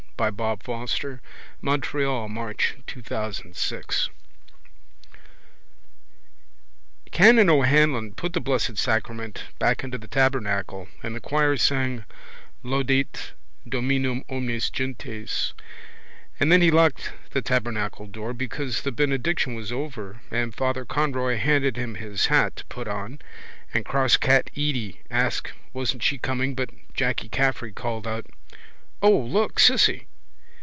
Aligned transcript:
Come 0.21 0.37
what 0.37 0.67
might 0.67 0.89
she 0.91 1.07
would 1.07 1.19
be 1.63 2.05
wild, 2.05 2.29
untrammelled, 2.35 3.55
free. 3.55 3.81
Canon 7.11 7.49
O'Hanlon 7.49 8.13
put 8.13 8.33
the 8.33 8.39
Blessed 8.39 8.77
Sacrament 8.77 9.45
back 9.57 9.83
into 9.83 9.97
the 9.97 10.07
tabernacle 10.07 10.81
and 11.01 11.15
genuflected 11.15 11.15
and 11.15 11.15
the 11.15 11.19
choir 11.21 11.57
sang 11.57 12.05
Laudate 12.61 13.31
Dominum 13.67 14.23
omnes 14.29 14.69
gentes 14.69 15.55
and 16.39 16.51
then 16.51 16.61
he 16.61 16.69
locked 16.69 17.13
the 17.31 17.41
tabernacle 17.41 18.05
door 18.05 18.31
because 18.35 18.83
the 18.83 18.91
benediction 18.91 19.55
was 19.55 19.71
over 19.71 20.21
and 20.29 20.53
Father 20.53 20.85
Conroy 20.85 21.37
handed 21.37 21.77
him 21.77 21.95
his 21.95 22.27
hat 22.27 22.57
to 22.57 22.65
put 22.65 22.87
on 22.87 23.17
and 23.73 23.85
crosscat 23.85 24.51
Edy 24.53 25.01
asked 25.09 25.51
wasn't 25.73 26.03
she 26.03 26.19
coming 26.19 26.53
but 26.53 26.69
Jacky 26.93 27.27
Caffrey 27.27 27.71
called 27.73 28.05
out: 28.05 28.27
—O, 29.01 29.09
look, 29.17 29.59
Cissy! 29.59 30.05